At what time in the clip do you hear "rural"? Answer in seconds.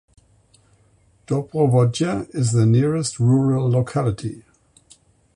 3.19-3.69